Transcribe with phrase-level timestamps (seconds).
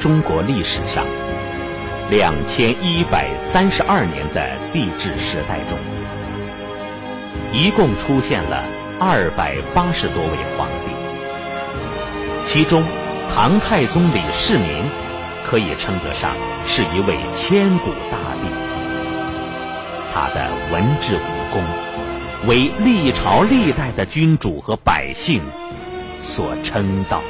[0.00, 1.04] 中国历史上
[2.10, 5.78] 两千一百三十二年的帝制时代中，
[7.52, 8.62] 一共出现了
[9.00, 10.92] 二百八十多位皇帝，
[12.46, 12.82] 其中
[13.34, 14.68] 唐太宗李世民
[15.46, 16.34] 可以称得上
[16.66, 18.48] 是一位千古大帝，
[20.14, 21.62] 他的文治武功
[22.46, 25.42] 为历朝历代的君主和百姓
[26.20, 27.20] 所称道。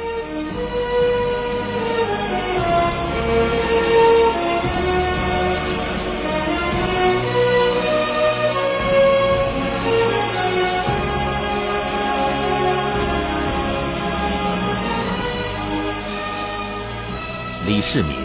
[17.69, 18.15] 李世民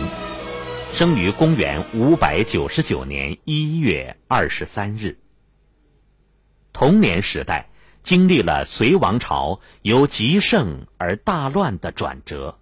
[0.95, 5.19] 生于公元五百九十九年一月二十三日。
[6.73, 7.69] 童年时代
[8.03, 12.59] 经历了隋王朝由极盛而大乱的转折。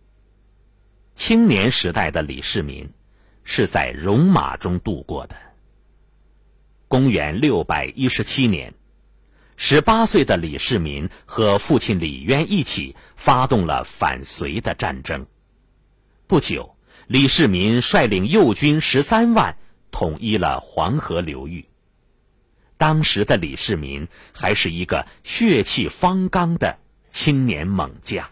[1.15, 2.91] 青年时代的李世民
[3.45, 5.37] 是在戎马中度过的。
[6.89, 8.75] 公元六百一十七年，
[9.57, 15.25] 十八岁的李世民和父亲李渊一起发动了反隋的战争。
[16.33, 16.77] 不久。
[17.09, 19.59] 李世民率领右军十三万，
[19.91, 21.67] 统一了黄河流域。
[22.79, 26.79] 当时的李世民还是一个血气方刚的
[27.11, 28.27] 青年猛将。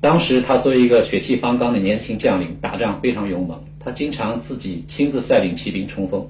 [0.00, 3.64] 当时他作为一个血气方刚的年轻将领，打仗非常勇猛。
[3.78, 6.28] 他经常自己亲自率领骑兵冲锋，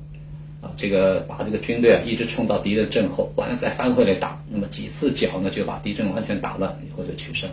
[0.60, 4.44] 啊，这个把这个军队啊一直冲到敌人阵后，完了再翻回来打。
[4.50, 7.48] 那么几次脚呢，就把敌阵完全打乱，以后就取胜。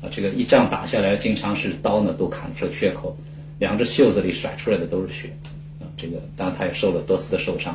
[0.00, 3.16] 啊，这个一仗打下来，经常是刀呢都砍出了缺口，
[3.58, 5.36] 两只袖子里甩出来的都是血。
[5.80, 7.74] 啊，这个当然他也受了多次的受伤。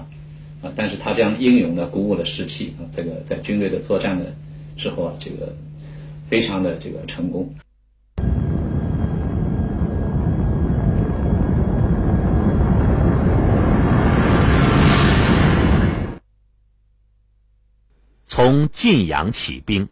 [0.61, 2.73] 啊，但是他这样英勇呢，鼓舞了士气。
[2.79, 4.33] 啊，这个在军队的作战的
[4.77, 5.53] 时候啊，这个
[6.29, 7.53] 非常的这个成功。
[18.25, 19.89] 从晋阳起兵。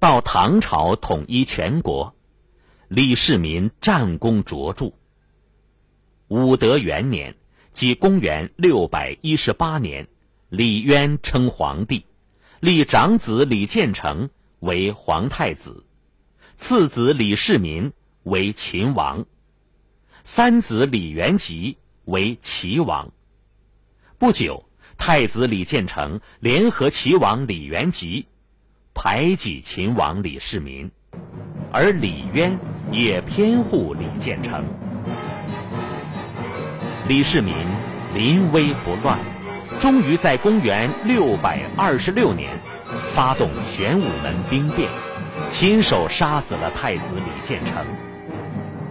[0.00, 2.16] 到唐朝统一全国，
[2.88, 4.94] 李世民战功卓著。
[6.28, 7.36] 武德元年，
[7.74, 10.08] 即公元六百一十八年，
[10.48, 12.06] 李渊称皇帝，
[12.60, 14.30] 立长子李建成
[14.60, 15.84] 为皇太子，
[16.56, 19.26] 次子李世民为秦王，
[20.24, 23.12] 三子李元吉为齐王。
[24.16, 24.64] 不久，
[24.96, 28.24] 太子李建成联合齐王李元吉。
[28.92, 30.90] 排挤秦王李世民，
[31.72, 32.58] 而李渊
[32.90, 34.64] 也偏护李建成。
[37.08, 37.54] 李世民
[38.14, 39.18] 临危不乱，
[39.78, 42.50] 终于在公元六百二十六年
[43.08, 44.90] 发动玄武门兵变，
[45.50, 47.84] 亲手杀死了太子李建成。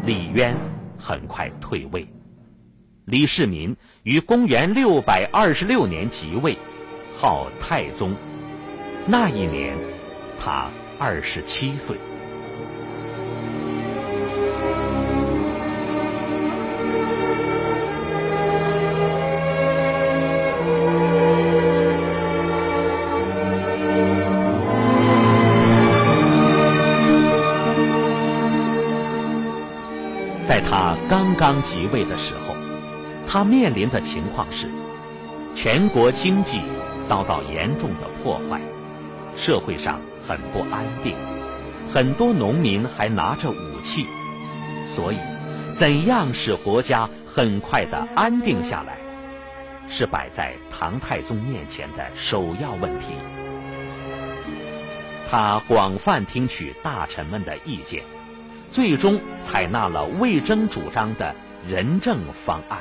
[0.05, 0.55] 李渊
[0.97, 2.07] 很快退位。
[3.05, 6.57] 李世民于公元六百二十六年即位，
[7.15, 8.15] 号太宗。
[9.11, 9.75] 那一年，
[10.39, 11.97] 他二十七岁。
[30.45, 32.53] 在他刚刚即位的时候，
[33.25, 34.69] 他面临的情况是，
[35.55, 36.61] 全国经济
[37.07, 38.61] 遭到严重的破坏。
[39.39, 41.15] 社会上很不安定，
[41.87, 44.05] 很多农民还拿着武器，
[44.85, 45.17] 所以，
[45.73, 48.97] 怎样使国家很快的安定下来，
[49.87, 53.13] 是摆在唐太宗面前的首要问题。
[55.31, 58.03] 他广泛听取大臣们的意见，
[58.69, 61.33] 最终采纳了魏征主张的
[61.65, 62.79] 仁政方案，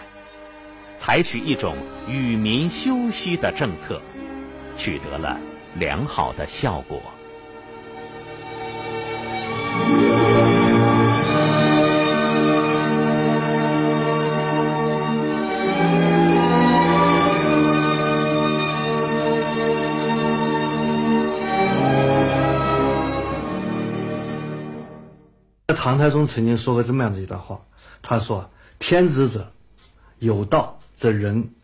[0.97, 1.77] 采取一种
[2.09, 4.03] 与民休息的政策，
[4.77, 5.39] 取得了。
[5.79, 7.01] 良好的效果。
[25.77, 27.61] 唐太宗曾经说过这么样的一段话，
[28.03, 28.51] 他说
[28.81, 29.53] ：“天子者，
[30.19, 31.55] 有道则人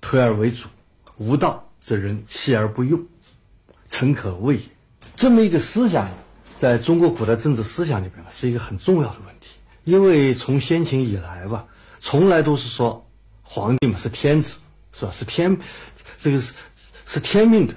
[0.00, 0.68] 推而为主，
[1.16, 3.06] 无道。”则人弃而不用，
[3.92, 4.62] 诚可畏也。
[5.14, 6.10] 这么一个思想，
[6.58, 9.50] 在中国古代政治思想里边是一个很重要的问题。
[9.84, 11.66] 因为从先秦以来吧，
[12.00, 13.06] 从来都是说
[13.42, 14.60] 皇帝嘛是天子，
[14.92, 15.12] 是吧？
[15.12, 15.58] 是天，
[16.18, 16.54] 这个是
[17.04, 17.74] 是天命的，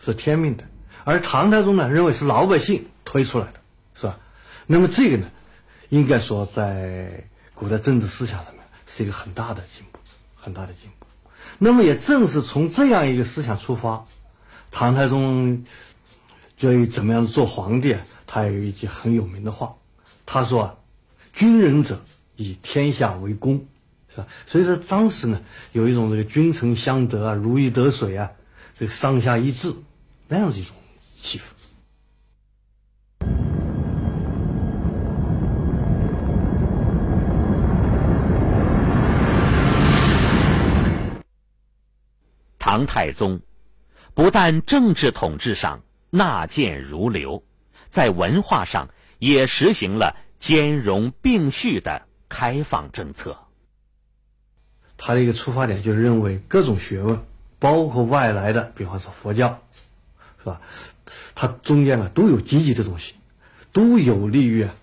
[0.00, 0.64] 是天命的。
[1.04, 3.60] 而唐太宗呢，认为是老百姓推出来的，
[3.94, 4.18] 是吧？
[4.66, 5.28] 那么这个呢，
[5.90, 9.98] 应该说在古代政治思想上面是一个很大的进步，
[10.34, 11.06] 很大的进步。
[11.58, 14.06] 那么也正是从这样一个思想出发，
[14.74, 15.64] 唐太宗
[16.58, 19.74] 对于怎么样做皇帝啊，他有一句很有名的话，
[20.26, 20.74] 他说啊
[21.32, 22.00] ：“军人者，
[22.36, 23.64] 以天下为公。”
[24.08, 24.26] 是吧？
[24.46, 25.40] 所以说当时呢，
[25.72, 28.30] 有一种这个君臣相得啊，如鱼得水啊，
[28.74, 29.72] 这个上下一致
[30.26, 30.74] 那样的一种
[31.16, 31.42] 气氛。
[42.58, 43.40] 唐太宗
[44.14, 47.42] 不但政治统治上纳谏如流，
[47.90, 53.38] 在文化上也实行了兼容并蓄的开放政策。
[54.98, 57.24] 他的一个出发点就是认为各种学问，
[57.58, 59.62] 包括外来的，比方说佛教，
[60.38, 60.60] 是吧？
[61.34, 63.14] 它中间呢都有积极的东西，
[63.72, 64.74] 都有利于啊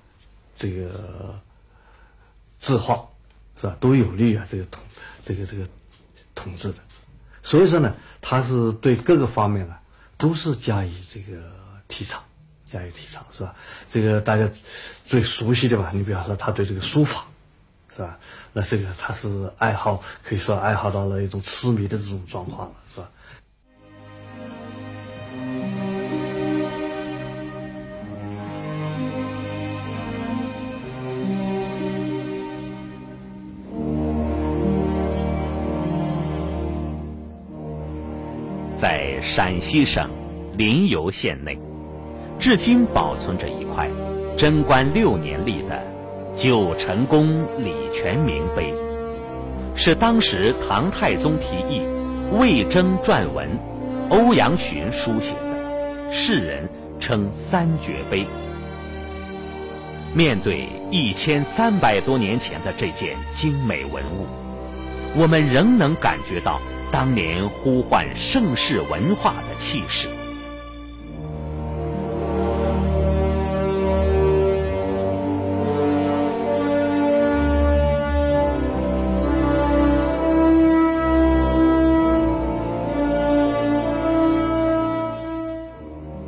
[0.57, 1.39] 这个
[2.59, 3.07] 治化，
[3.55, 3.77] 是吧？
[3.79, 4.83] 都有利于啊这个统
[5.23, 5.67] 这个这个
[6.35, 6.79] 统治的。
[7.49, 9.75] 所以说呢，他是对各个方面呢
[10.17, 11.41] 都是加以这个
[11.87, 12.21] 提倡，
[12.71, 13.55] 加以提倡，是吧？
[13.91, 14.47] 这个大家
[15.03, 15.91] 最熟悉的吧？
[15.95, 17.25] 你比方说他对这个书法。
[17.91, 18.19] 是吧？
[18.53, 22.75] 那这个他是爱好，可以说爱好到了一种痴迷的这种状况了，
[38.79, 40.09] 在陕西省
[40.55, 41.59] 临游县内，
[42.39, 43.89] 至今保存着一块
[44.37, 45.83] 贞观六年立的。
[46.33, 48.73] 九成宫李全明碑，
[49.75, 51.81] 是当时唐太宗提议
[52.31, 53.49] 魏征撰文，
[54.07, 58.25] 欧阳询书写的，世人称三绝碑。
[60.13, 64.25] 面对一千三百多年前的这件精美文物，
[65.17, 66.61] 我们仍能感觉到
[66.91, 70.07] 当年呼唤盛世文化的气势。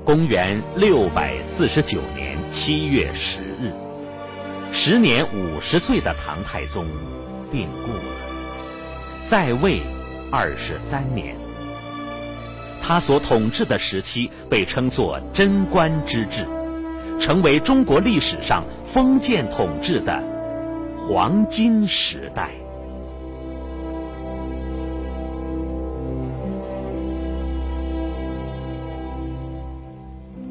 [0.05, 3.73] 公元六百四十九年七月十日，
[4.73, 6.85] 时年五十岁的唐太宗
[7.49, 8.01] 病故了，
[9.27, 9.79] 在位
[10.31, 11.35] 二十三年。
[12.81, 16.47] 他所统治的时期被称作贞观之治，
[17.19, 20.23] 成为中国历史上封建统治的
[20.97, 22.60] 黄金时代。